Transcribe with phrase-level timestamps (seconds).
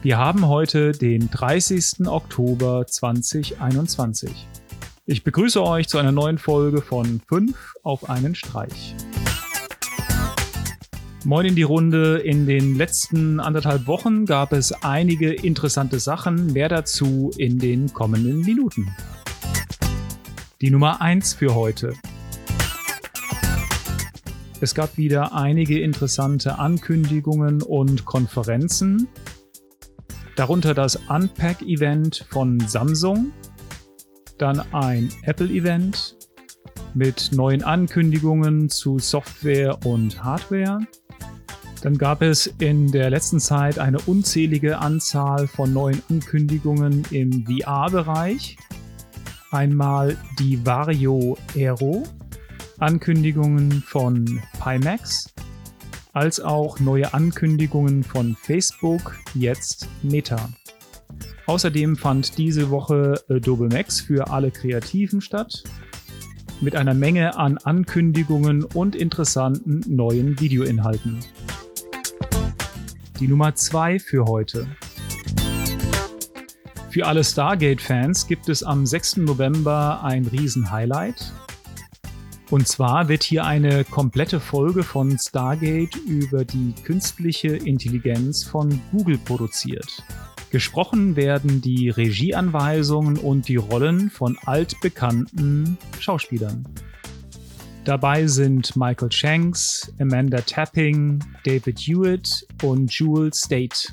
[0.00, 2.06] Wir haben heute den 30.
[2.06, 4.30] Oktober 2021.
[5.06, 8.94] Ich begrüße euch zu einer neuen Folge von 5 auf einen Streich.
[11.24, 12.18] Moin in die Runde.
[12.18, 16.52] In den letzten anderthalb Wochen gab es einige interessante Sachen.
[16.52, 18.94] Mehr dazu in den kommenden Minuten.
[20.60, 21.92] Die Nummer 1 für heute.
[24.60, 29.08] Es gab wieder einige interessante Ankündigungen und Konferenzen,
[30.38, 33.32] darunter das Unpack-Event von Samsung,
[34.38, 36.16] dann ein Apple-Event
[36.94, 40.78] mit neuen Ankündigungen zu Software und Hardware.
[41.82, 48.56] Dann gab es in der letzten Zeit eine unzählige Anzahl von neuen Ankündigungen im VR-Bereich.
[49.50, 52.04] Einmal die Vario Aero,
[52.78, 55.34] Ankündigungen von Pimax,
[56.12, 60.48] als auch neue Ankündigungen von Facebook, jetzt Meta.
[61.46, 65.64] Außerdem fand diese Woche Adobe Max für alle Kreativen statt,
[66.60, 71.20] mit einer Menge an Ankündigungen und interessanten neuen Videoinhalten.
[73.20, 74.66] Die Nummer 2 für heute.
[76.90, 79.18] Für alle Stargate-Fans gibt es am 6.
[79.18, 81.32] November ein Riesen-Highlight.
[82.50, 89.18] Und zwar wird hier eine komplette Folge von Stargate über die künstliche Intelligenz von Google
[89.18, 90.02] produziert.
[90.50, 96.66] Gesprochen werden die Regieanweisungen und die Rollen von altbekannten Schauspielern.
[97.84, 103.88] Dabei sind Michael Shanks, Amanda Tapping, David Hewitt und Jewel State.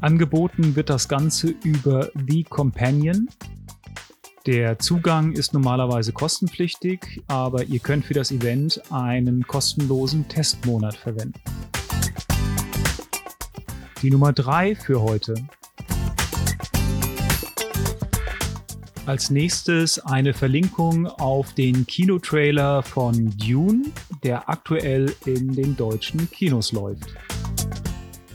[0.00, 3.28] Angeboten wird das Ganze über The Companion,
[4.46, 11.40] der Zugang ist normalerweise kostenpflichtig, aber ihr könnt für das Event einen kostenlosen Testmonat verwenden.
[14.02, 15.34] Die Nummer 3 für heute.
[19.06, 23.86] Als nächstes eine Verlinkung auf den Kinotrailer von Dune,
[24.22, 27.14] der aktuell in den deutschen Kinos läuft.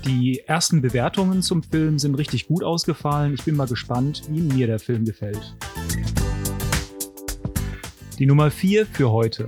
[0.06, 3.34] Die ersten Bewertungen zum Film sind richtig gut ausgefallen.
[3.36, 5.56] Ich bin mal gespannt, wie mir der Film gefällt.
[8.20, 9.48] Die Nummer 4 für heute.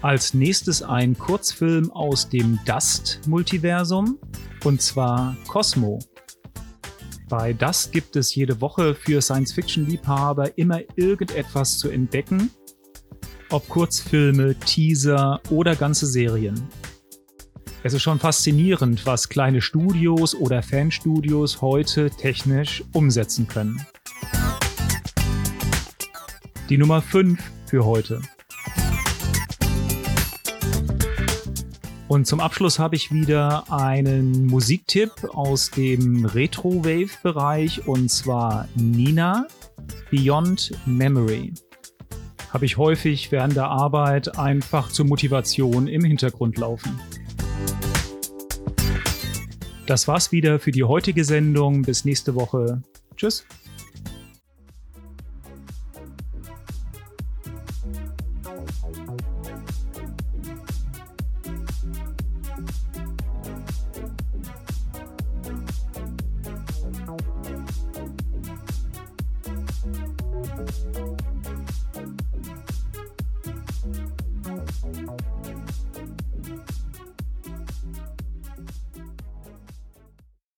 [0.00, 4.18] Als nächstes ein Kurzfilm aus dem Dust-Multiversum,
[4.64, 5.98] und zwar Cosmo.
[7.28, 12.50] Bei Dust gibt es jede Woche für Science-Fiction-Liebhaber immer irgendetwas zu entdecken,
[13.50, 16.68] ob Kurzfilme, Teaser oder ganze Serien.
[17.84, 23.84] Es ist schon faszinierend, was kleine Studios oder Fanstudios heute technisch umsetzen können.
[26.68, 28.22] Die Nummer 5 für heute.
[32.06, 39.48] Und zum Abschluss habe ich wieder einen Musiktipp aus dem Retro-Wave-Bereich und zwar Nina
[40.12, 41.52] Beyond Memory.
[42.50, 47.00] Habe ich häufig während der Arbeit einfach zur Motivation im Hintergrund laufen.
[49.86, 51.82] Das war's wieder für die heutige Sendung.
[51.82, 52.82] Bis nächste Woche.
[53.16, 53.44] Tschüss.